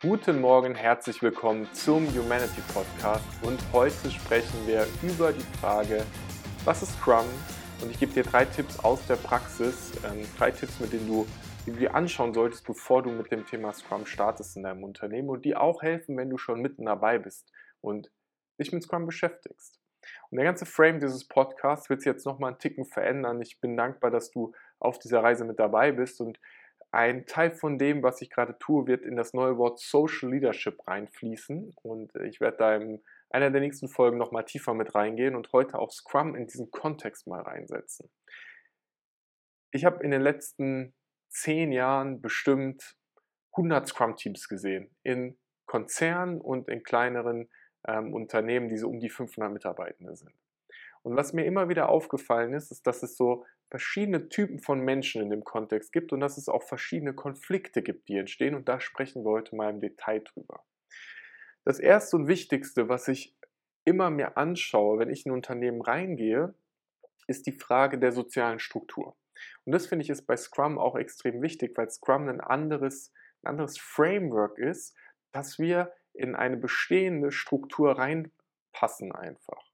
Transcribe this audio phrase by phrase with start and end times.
[0.00, 6.06] Guten Morgen, herzlich willkommen zum Humanity Podcast und heute sprechen wir über die Frage,
[6.64, 7.24] was ist Scrum?
[7.82, 11.26] Und ich gebe dir drei Tipps aus der Praxis, ähm, drei Tipps, mit denen du,
[11.66, 15.44] du dir anschauen solltest, bevor du mit dem Thema Scrum startest in deinem Unternehmen und
[15.44, 18.08] die auch helfen, wenn du schon mitten dabei bist und
[18.60, 19.80] dich mit Scrum beschäftigst.
[20.30, 23.42] Und der ganze Frame dieses Podcasts wird sich jetzt nochmal einen Ticken verändern.
[23.42, 26.38] Ich bin dankbar, dass du auf dieser Reise mit dabei bist und
[26.90, 30.86] ein Teil von dem, was ich gerade tue, wird in das neue Wort Social Leadership
[30.86, 35.52] reinfließen und ich werde da in einer der nächsten Folgen nochmal tiefer mit reingehen und
[35.52, 38.10] heute auch Scrum in diesen Kontext mal reinsetzen.
[39.70, 40.94] Ich habe in den letzten
[41.28, 42.96] zehn Jahren bestimmt
[43.52, 47.50] 100 Scrum-Teams gesehen, in Konzernen und in kleineren
[47.86, 50.32] ähm, Unternehmen, die so um die 500 Mitarbeitende sind.
[51.08, 55.22] Und was mir immer wieder aufgefallen ist, ist, dass es so verschiedene Typen von Menschen
[55.22, 58.54] in dem Kontext gibt und dass es auch verschiedene Konflikte gibt, die entstehen.
[58.54, 60.66] Und da sprechen wir heute mal im Detail drüber.
[61.64, 63.34] Das erste und wichtigste, was ich
[63.86, 66.54] immer mir anschaue, wenn ich in ein Unternehmen reingehe,
[67.26, 69.16] ist die Frage der sozialen Struktur.
[69.64, 73.48] Und das finde ich ist bei Scrum auch extrem wichtig, weil Scrum ein anderes, ein
[73.48, 74.94] anderes Framework ist,
[75.32, 79.67] dass wir in eine bestehende Struktur reinpassen einfach.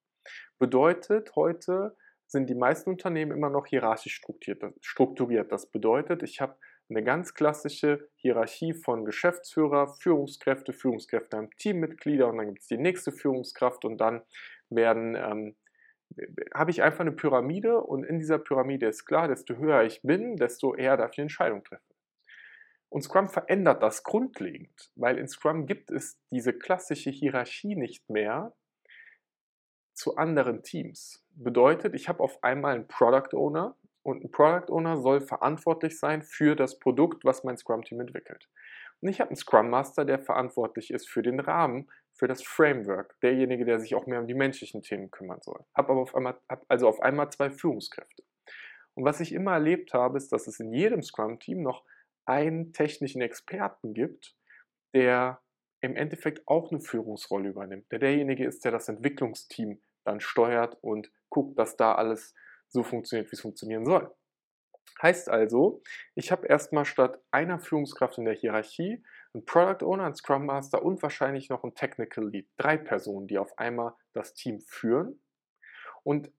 [0.59, 4.21] Bedeutet heute, sind die meisten Unternehmen immer noch hierarchisch
[4.81, 5.53] strukturiert.
[5.53, 6.57] Das bedeutet, ich habe
[6.91, 12.79] eine ganz klassische Hierarchie von Geschäftsführer, Führungskräfte, Führungskräfte haben Teammitglieder und dann gibt es die
[12.79, 14.23] nächste Führungskraft und dann
[14.69, 15.57] werden ähm,
[16.53, 20.37] habe ich einfach eine Pyramide und in dieser Pyramide ist klar, desto höher ich bin,
[20.37, 21.95] desto eher darf ich Entscheidungen treffen.
[22.89, 28.55] Und Scrum verändert das grundlegend, weil in Scrum gibt es diese klassische Hierarchie nicht mehr,
[29.95, 31.25] zu anderen Teams.
[31.35, 36.23] Bedeutet, ich habe auf einmal einen Product Owner und ein Product Owner soll verantwortlich sein
[36.23, 38.49] für das Produkt, was mein Scrum Team entwickelt.
[39.01, 43.19] Und ich habe einen Scrum Master, der verantwortlich ist für den Rahmen, für das Framework,
[43.21, 45.65] derjenige, der sich auch mehr um die menschlichen Themen kümmern soll.
[45.75, 48.23] Habe aber auf einmal, hab also auf einmal zwei Führungskräfte.
[48.95, 51.85] Und was ich immer erlebt habe, ist, dass es in jedem Scrum-Team noch
[52.25, 54.37] einen technischen Experten gibt,
[54.95, 55.41] der
[55.85, 61.13] im Endeffekt auch eine Führungsrolle übernimmt, der derjenige ist, der das Entwicklungsteam dann steuert und
[61.29, 62.35] guckt, dass da alles
[62.69, 64.11] so funktioniert, wie es funktionieren soll.
[65.03, 65.83] Heißt also,
[66.15, 70.83] ich habe erstmal statt einer Führungskraft in der Hierarchie einen Product Owner, einen Scrum Master
[70.83, 72.49] und wahrscheinlich noch einen Technical Lead.
[72.57, 75.21] Drei Personen, die auf einmal das Team führen.
[76.03, 76.33] Und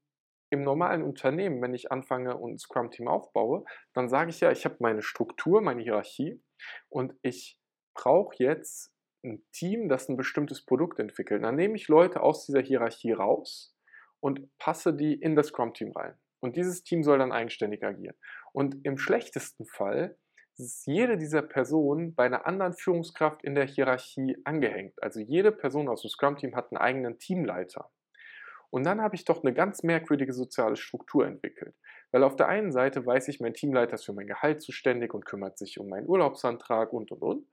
[0.49, 3.63] im normalen Unternehmen, wenn ich anfange und ein Scrum-Team aufbaue,
[3.93, 6.41] dann sage ich ja, ich habe meine Struktur, meine Hierarchie
[6.89, 7.59] und ich
[7.93, 8.94] brauche jetzt
[9.25, 11.43] ein Team, das ein bestimmtes Produkt entwickelt.
[11.43, 13.75] Dann nehme ich Leute aus dieser Hierarchie raus
[14.19, 16.15] und passe die in das Scrum-Team rein.
[16.39, 18.15] Und dieses Team soll dann eigenständig agieren.
[18.53, 20.17] Und im schlechtesten Fall
[20.57, 25.01] ist jede dieser Personen bei einer anderen Führungskraft in der Hierarchie angehängt.
[25.01, 27.91] Also jede Person aus dem Scrum-Team hat einen eigenen Teamleiter.
[28.69, 31.75] Und dann habe ich doch eine ganz merkwürdige soziale Struktur entwickelt.
[32.11, 35.25] Weil auf der einen Seite weiß ich, mein Teamleiter ist für mein Gehalt zuständig und
[35.25, 37.47] kümmert sich um meinen Urlaubsantrag und und und.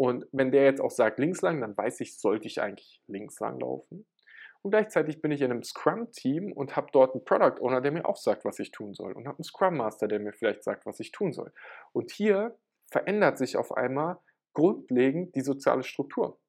[0.00, 3.38] Und wenn der jetzt auch sagt links lang, dann weiß ich, sollte ich eigentlich links
[3.38, 4.06] lang laufen.
[4.62, 8.08] Und gleichzeitig bin ich in einem Scrum-Team und habe dort einen Product Owner, der mir
[8.08, 9.12] auch sagt, was ich tun soll.
[9.12, 11.52] Und habe einen Scrum Master, der mir vielleicht sagt, was ich tun soll.
[11.92, 12.56] Und hier
[12.90, 14.16] verändert sich auf einmal
[14.54, 16.40] grundlegend die soziale Struktur.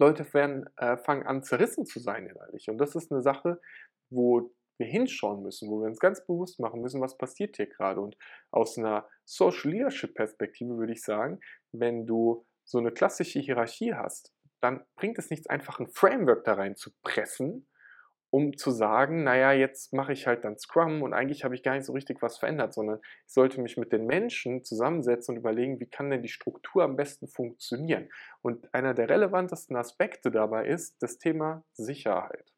[0.00, 2.68] Leute werden, äh, fangen an, zerrissen zu sein innerlich.
[2.68, 3.60] Und das ist eine Sache,
[4.10, 8.00] wo wir hinschauen müssen, wo wir uns ganz bewusst machen müssen, was passiert hier gerade.
[8.00, 8.16] Und
[8.50, 11.38] aus einer Social Leadership Perspektive würde ich sagen,
[11.70, 16.54] wenn du so eine klassische Hierarchie hast, dann bringt es nichts, einfach ein Framework da
[16.54, 17.66] rein zu pressen,
[18.30, 21.74] um zu sagen, naja, jetzt mache ich halt dann Scrum und eigentlich habe ich gar
[21.74, 25.80] nicht so richtig was verändert, sondern ich sollte mich mit den Menschen zusammensetzen und überlegen,
[25.80, 28.08] wie kann denn die Struktur am besten funktionieren.
[28.40, 32.54] Und einer der relevantesten Aspekte dabei ist das Thema Sicherheit.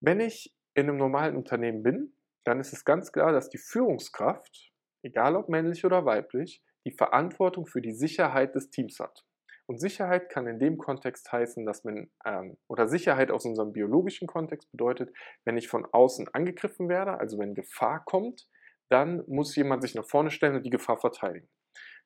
[0.00, 2.14] Wenn ich in einem normalen Unternehmen bin,
[2.44, 7.66] dann ist es ganz klar, dass die Führungskraft, egal ob männlich oder weiblich, die Verantwortung
[7.66, 9.24] für die Sicherheit des Teams hat.
[9.66, 14.26] Und Sicherheit kann in dem Kontext heißen, dass man, ähm, oder Sicherheit aus unserem biologischen
[14.26, 15.14] Kontext bedeutet,
[15.44, 18.48] wenn ich von außen angegriffen werde, also wenn Gefahr kommt,
[18.90, 21.48] dann muss jemand sich nach vorne stellen und die Gefahr verteidigen.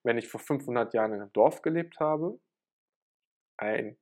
[0.04, 2.38] Wenn ich vor 500 Jahren in einem Dorf gelebt habe,
[3.56, 3.98] ein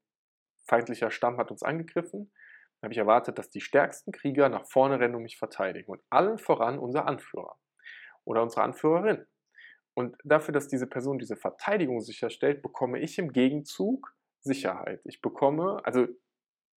[0.69, 2.33] feindlicher Stamm hat uns angegriffen,
[2.81, 5.91] dann habe ich erwartet, dass die stärksten Krieger nach vorne rennen und mich verteidigen.
[5.91, 7.57] Und allen voran unser Anführer
[8.25, 9.27] oder unsere Anführerin.
[9.95, 15.01] Und dafür, dass diese Person diese Verteidigung sicherstellt, bekomme ich im Gegenzug Sicherheit.
[15.05, 16.07] Ich bekomme, also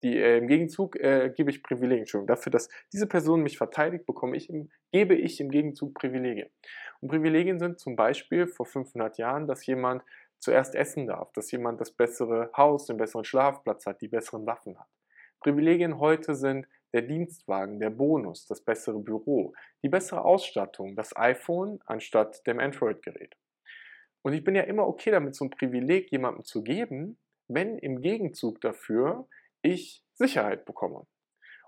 [0.03, 2.01] die, äh, im Gegenzug äh, gebe ich Privilegien.
[2.01, 6.49] Entschuldigung, dafür, dass diese Person mich verteidigt, bekomme ich im, gebe ich im Gegenzug Privilegien.
[7.01, 10.03] Und Privilegien sind zum Beispiel vor 500 Jahren, dass jemand
[10.39, 14.79] zuerst essen darf, dass jemand das bessere Haus, den besseren Schlafplatz hat, die besseren Waffen
[14.79, 14.87] hat.
[15.39, 19.53] Privilegien heute sind der Dienstwagen, der Bonus, das bessere Büro,
[19.83, 23.35] die bessere Ausstattung, das iPhone anstatt dem Android-Gerät.
[24.21, 27.17] Und ich bin ja immer okay damit, so ein Privileg jemandem zu geben,
[27.47, 29.27] wenn im Gegenzug dafür
[29.61, 31.05] ich Sicherheit bekomme.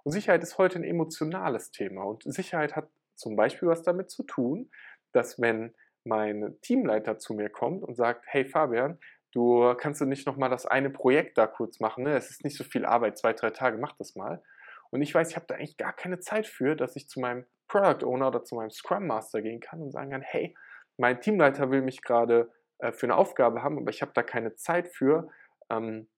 [0.03, 2.03] Und Sicherheit ist heute ein emotionales Thema.
[2.03, 4.71] Und Sicherheit hat zum Beispiel was damit zu tun,
[5.11, 5.73] dass wenn
[6.03, 8.99] mein Teamleiter zu mir kommt und sagt, hey Fabian,
[9.33, 12.15] du kannst du nicht nochmal das eine Projekt da kurz machen, ne?
[12.15, 14.41] es ist nicht so viel Arbeit, zwei, drei Tage, mach das mal.
[14.91, 17.45] Und ich weiß, ich habe da eigentlich gar keine Zeit für, dass ich zu meinem
[17.67, 20.55] Product Owner oder zu meinem Scrum Master gehen kann und sagen kann, hey,
[20.97, 24.55] mein Teamleiter will mich gerade äh, für eine Aufgabe haben, aber ich habe da keine
[24.55, 25.29] Zeit für,
[25.69, 26.09] ähm,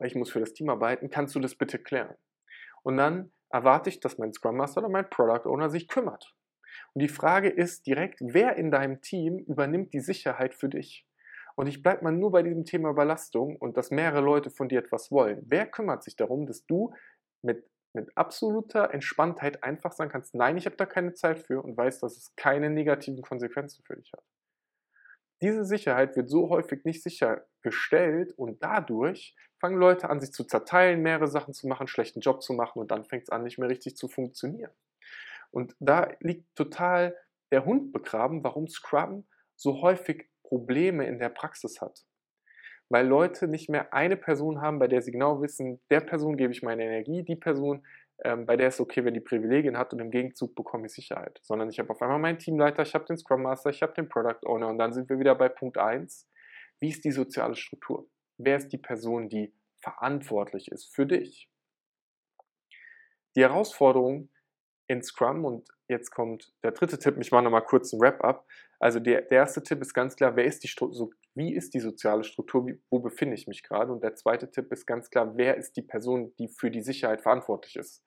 [0.00, 2.14] ich muss für das Team arbeiten, kannst du das bitte klären?
[2.82, 6.34] Und dann erwarte ich, dass mein Scrum Master oder mein Product Owner sich kümmert.
[6.94, 11.06] Und die Frage ist direkt, wer in deinem Team übernimmt die Sicherheit für dich?
[11.54, 14.78] Und ich bleibe mal nur bei diesem Thema Überlastung und dass mehrere Leute von dir
[14.78, 15.42] etwas wollen.
[15.46, 16.94] Wer kümmert sich darum, dass du
[17.42, 17.64] mit,
[17.94, 22.02] mit absoluter Entspanntheit einfach sagen kannst, nein, ich habe da keine Zeit für und weißt,
[22.02, 24.24] dass es keine negativen Konsequenzen für dich hat?
[25.42, 31.02] Diese Sicherheit wird so häufig nicht sichergestellt und dadurch fangen Leute an, sich zu zerteilen,
[31.02, 33.68] mehrere Sachen zu machen, schlechten Job zu machen und dann fängt es an, nicht mehr
[33.68, 34.72] richtig zu funktionieren.
[35.50, 37.16] Und da liegt total
[37.50, 42.04] der Hund begraben, warum Scrum so häufig Probleme in der Praxis hat.
[42.88, 46.52] Weil Leute nicht mehr eine Person haben, bei der sie genau wissen, der Person gebe
[46.52, 47.86] ich meine Energie, die Person,
[48.24, 51.40] ähm, bei der es okay, wenn die Privilegien hat und im Gegenzug bekomme ich Sicherheit.
[51.42, 54.08] Sondern ich habe auf einmal meinen Teamleiter, ich habe den Scrum Master, ich habe den
[54.08, 56.28] Product Owner und dann sind wir wieder bei Punkt 1.
[56.80, 58.08] Wie ist die soziale Struktur?
[58.38, 61.48] Wer ist die Person, die verantwortlich ist für dich?
[63.36, 64.28] Die Herausforderung
[64.92, 68.46] in Scrum und jetzt kommt der dritte Tipp, ich mache nochmal kurz einen Wrap-up.
[68.78, 71.80] Also der, der, erste Tipp ist ganz klar, wer ist die so, wie ist die
[71.80, 73.92] soziale Struktur, wie, wo befinde ich mich gerade?
[73.92, 77.22] Und der zweite Tipp ist ganz klar, wer ist die Person, die für die Sicherheit
[77.22, 78.04] verantwortlich ist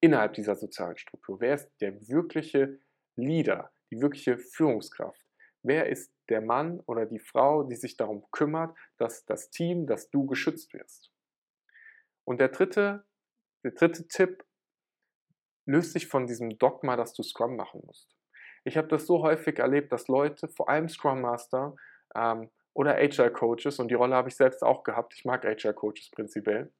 [0.00, 1.40] innerhalb dieser sozialen Struktur?
[1.40, 2.80] Wer ist der wirkliche
[3.16, 5.20] Leader, die wirkliche Führungskraft?
[5.62, 10.10] Wer ist der Mann oder die Frau, die sich darum kümmert, dass das Team, dass
[10.10, 11.10] du geschützt wirst?
[12.24, 13.06] Und der dritte,
[13.62, 14.44] der dritte Tipp
[15.66, 18.14] löst dich von diesem Dogma, dass du Scrum machen musst.
[18.64, 21.74] Ich habe das so häufig erlebt, dass Leute, vor allem Scrum Master
[22.14, 25.74] ähm, oder Agile Coaches, und die Rolle habe ich selbst auch gehabt, ich mag Agile
[25.74, 26.72] Coaches prinzipiell,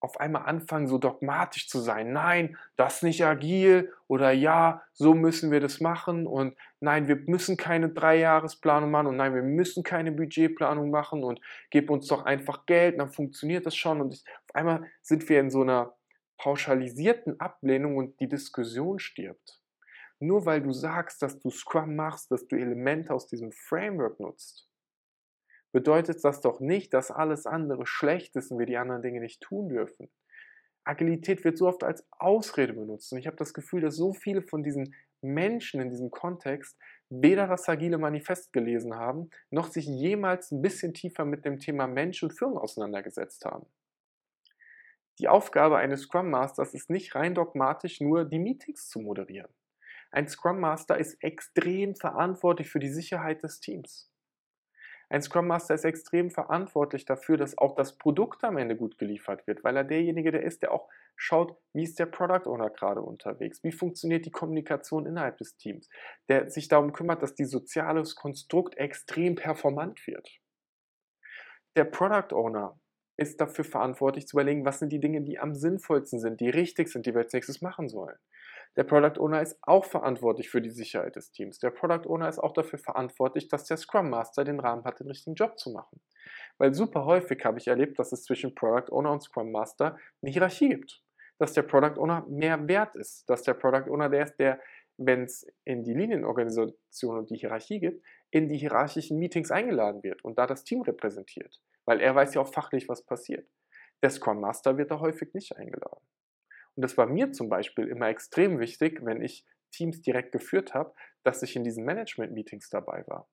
[0.00, 2.12] auf einmal anfangen, so dogmatisch zu sein.
[2.12, 7.16] Nein, das ist nicht agil oder ja, so müssen wir das machen und nein, wir
[7.16, 12.24] müssen keine Dreijahresplanung machen und nein, wir müssen keine Budgetplanung machen und gib uns doch
[12.24, 14.00] einfach Geld, dann funktioniert das schon.
[14.00, 15.94] Und ich, auf einmal sind wir in so einer
[16.40, 19.60] pauschalisierten Ablehnung und die Diskussion stirbt.
[20.20, 24.66] Nur weil du sagst, dass du Scrum machst, dass du Elemente aus diesem Framework nutzt,
[25.70, 29.42] bedeutet das doch nicht, dass alles andere schlecht ist und wir die anderen Dinge nicht
[29.42, 30.10] tun dürfen.
[30.84, 34.40] Agilität wird so oft als Ausrede benutzt und ich habe das Gefühl, dass so viele
[34.40, 36.78] von diesen Menschen in diesem Kontext
[37.10, 41.86] weder das agile Manifest gelesen haben, noch sich jemals ein bisschen tiefer mit dem Thema
[41.86, 43.66] Mensch und Führung auseinandergesetzt haben.
[45.20, 49.52] Die Aufgabe eines Scrum Masters ist nicht rein dogmatisch nur die Meetings zu moderieren.
[50.10, 54.10] Ein Scrum Master ist extrem verantwortlich für die Sicherheit des Teams.
[55.10, 59.46] Ein Scrum Master ist extrem verantwortlich dafür, dass auch das Produkt am Ende gut geliefert
[59.46, 63.02] wird, weil er derjenige der ist, der auch schaut, wie ist der Product Owner gerade
[63.02, 65.90] unterwegs, wie funktioniert die Kommunikation innerhalb des Teams,
[66.30, 70.40] der sich darum kümmert, dass die soziales Konstrukt extrem performant wird.
[71.76, 72.79] Der Product Owner
[73.20, 76.88] ist dafür verantwortlich zu überlegen, was sind die Dinge, die am sinnvollsten sind, die richtig
[76.88, 78.16] sind, die wir als nächstes machen sollen.
[78.76, 81.58] Der Product Owner ist auch verantwortlich für die Sicherheit des Teams.
[81.58, 85.08] Der Product Owner ist auch dafür verantwortlich, dass der Scrum Master den Rahmen hat, den
[85.08, 86.00] richtigen Job zu machen.
[86.56, 90.32] Weil super häufig habe ich erlebt, dass es zwischen Product Owner und Scrum Master eine
[90.32, 91.02] Hierarchie gibt.
[91.38, 93.28] Dass der Product Owner mehr wert ist.
[93.28, 94.60] Dass der Product Owner der ist, der,
[94.96, 100.24] wenn es in die Linienorganisation und die Hierarchie gibt, in die hierarchischen Meetings eingeladen wird
[100.24, 101.60] und da das Team repräsentiert
[101.90, 103.50] weil er weiß ja auch fachlich, was passiert.
[104.00, 106.06] Der Scrum Master wird da häufig nicht eingeladen.
[106.76, 110.94] Und das war mir zum Beispiel immer extrem wichtig, wenn ich Teams direkt geführt habe,
[111.24, 113.28] dass ich in diesen Management-Meetings dabei war.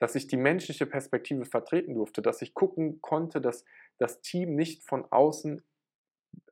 [0.00, 3.64] Dass ich die menschliche Perspektive vertreten durfte, dass ich gucken konnte, dass
[3.96, 5.64] das Team nicht von außen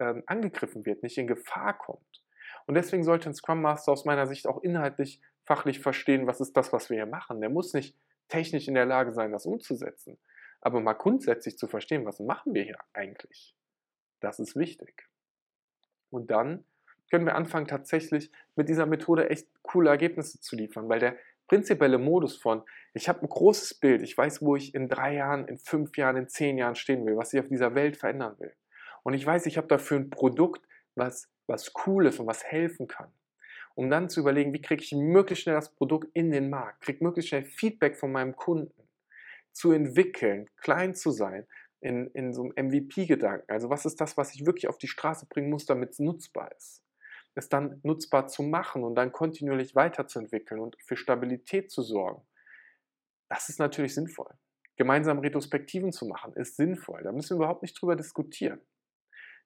[0.00, 2.24] ähm, angegriffen wird, nicht in Gefahr kommt.
[2.64, 6.56] Und deswegen sollte ein Scrum Master aus meiner Sicht auch inhaltlich, fachlich verstehen, was ist
[6.56, 7.42] das, was wir hier machen.
[7.42, 7.94] Der muss nicht
[8.28, 10.18] technisch in der Lage sein, das umzusetzen.
[10.62, 13.54] Aber mal grundsätzlich zu verstehen, was machen wir hier eigentlich,
[14.20, 15.08] das ist wichtig.
[16.08, 16.64] Und dann
[17.10, 21.16] können wir anfangen, tatsächlich mit dieser Methode echt coole Ergebnisse zu liefern, weil der
[21.48, 22.62] prinzipielle Modus von
[22.94, 24.02] Ich habe ein großes Bild.
[24.02, 27.16] Ich weiß, wo ich in drei Jahren, in fünf Jahren, in zehn Jahren stehen will,
[27.16, 28.54] was ich auf dieser Welt verändern will.
[29.02, 30.64] Und ich weiß, ich habe dafür ein Produkt,
[30.94, 33.12] was, was cool ist und was helfen kann.
[33.74, 37.02] Um dann zu überlegen, wie kriege ich möglichst schnell das Produkt in den Markt, kriege
[37.02, 38.81] möglichst schnell Feedback von meinem Kunden,
[39.52, 41.46] zu entwickeln, klein zu sein,
[41.80, 43.50] in, in so einem MVP-Gedanken.
[43.50, 46.50] Also was ist das, was ich wirklich auf die Straße bringen muss, damit es nutzbar
[46.56, 46.82] ist?
[47.34, 52.22] Es dann nutzbar zu machen und dann kontinuierlich weiterzuentwickeln und für Stabilität zu sorgen.
[53.28, 54.30] Das ist natürlich sinnvoll.
[54.76, 57.02] Gemeinsam Retrospektiven zu machen, ist sinnvoll.
[57.02, 58.60] Da müssen wir überhaupt nicht drüber diskutieren.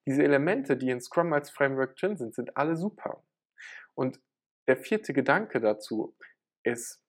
[0.07, 3.25] Diese Elemente, die in Scrum als Framework drin sind, sind alle super.
[3.95, 4.21] Und
[4.69, 6.17] der vierte Gedanke dazu
[6.65, 7.01] ist,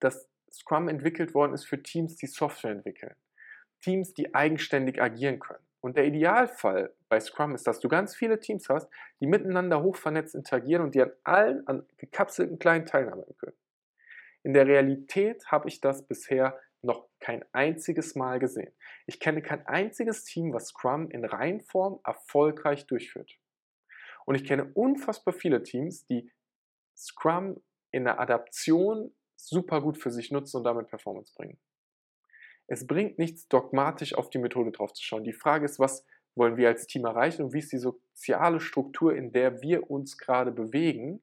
[0.00, 3.14] dass Scrum entwickelt worden ist für Teams, die Software entwickeln.
[3.80, 5.64] Teams, die eigenständig agieren können.
[5.80, 8.88] Und der Idealfall bei Scrum ist, dass du ganz viele Teams hast,
[9.20, 13.56] die miteinander hochvernetzt interagieren und die an allen an gekapselten kleinen Teilen arbeiten können.
[14.44, 18.72] In der Realität habe ich das bisher noch kein einziges Mal gesehen.
[19.06, 23.38] Ich kenne kein einziges Team, was Scrum in Reihenform erfolgreich durchführt.
[24.24, 26.30] Und ich kenne unfassbar viele Teams, die
[26.96, 29.12] Scrum in der Adaption
[29.46, 31.58] super gut für sich nutzen und damit Performance bringen.
[32.66, 35.24] Es bringt nichts, dogmatisch auf die Methode drauf zu schauen.
[35.24, 39.14] Die Frage ist, was wollen wir als Team erreichen und wie ist die soziale Struktur,
[39.14, 41.22] in der wir uns gerade bewegen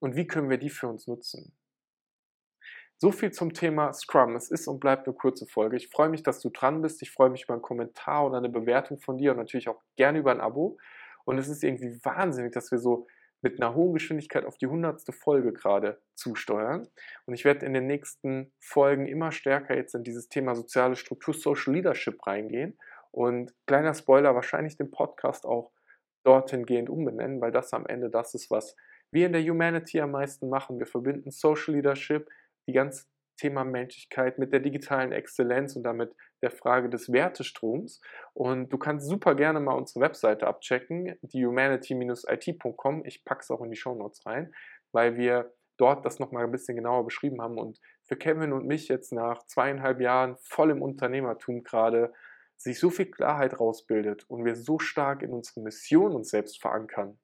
[0.00, 1.54] und wie können wir die für uns nutzen.
[2.98, 4.36] So viel zum Thema Scrum.
[4.36, 5.76] Es ist und bleibt eine kurze Folge.
[5.76, 7.02] Ich freue mich, dass du dran bist.
[7.02, 10.18] Ich freue mich über einen Kommentar oder eine Bewertung von dir und natürlich auch gerne
[10.18, 10.78] über ein Abo.
[11.24, 13.06] Und es ist irgendwie wahnsinnig, dass wir so
[13.42, 16.88] mit einer hohen Geschwindigkeit auf die hundertste Folge gerade zusteuern.
[17.26, 21.34] Und ich werde in den nächsten Folgen immer stärker jetzt in dieses Thema soziale Struktur,
[21.34, 22.78] Social Leadership reingehen.
[23.10, 25.72] Und kleiner Spoiler, wahrscheinlich den Podcast auch
[26.24, 28.76] dorthin gehend umbenennen, weil das am Ende das ist, was
[29.10, 30.78] wir in der Humanity am meisten machen.
[30.78, 32.30] Wir verbinden Social Leadership,
[32.66, 33.06] die ganze
[33.36, 38.00] Thema Menschlichkeit mit der digitalen Exzellenz und damit der Frage des Wertestroms.
[38.34, 43.04] Und du kannst super gerne mal unsere Webseite abchecken, die humanity-it.com.
[43.04, 44.52] Ich packe es auch in die Show Notes rein,
[44.92, 47.58] weil wir dort das nochmal ein bisschen genauer beschrieben haben.
[47.58, 52.12] Und für Kevin und mich jetzt nach zweieinhalb Jahren voll im Unternehmertum gerade
[52.56, 57.18] sich so viel Klarheit rausbildet und wir so stark in unsere Mission uns selbst verankern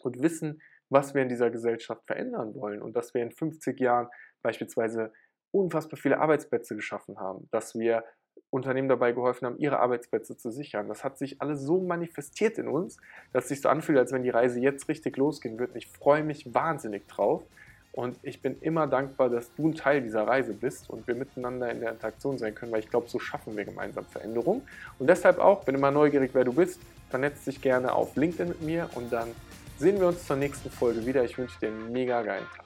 [0.00, 4.08] und wissen, was wir in dieser Gesellschaft verändern wollen und dass wir in 50 Jahren
[4.42, 5.12] beispielsweise
[5.52, 8.04] unfassbar viele Arbeitsplätze geschaffen haben, dass wir
[8.54, 10.88] Unternehmen dabei geholfen haben, ihre Arbeitsplätze zu sichern.
[10.88, 12.98] Das hat sich alles so manifestiert in uns,
[13.32, 15.74] dass es sich so anfühlt, als wenn die Reise jetzt richtig losgehen wird.
[15.74, 17.42] Ich freue mich wahnsinnig drauf.
[17.90, 21.70] Und ich bin immer dankbar, dass du ein Teil dieser Reise bist und wir miteinander
[21.70, 24.62] in der Interaktion sein können, weil ich glaube, so schaffen wir gemeinsam Veränderung.
[24.98, 26.80] Und deshalb auch, bin immer neugierig, wer du bist,
[27.10, 29.28] vernetz dich gerne auf LinkedIn mit mir und dann
[29.78, 31.24] sehen wir uns zur nächsten Folge wieder.
[31.24, 32.64] Ich wünsche dir einen mega geilen Tag.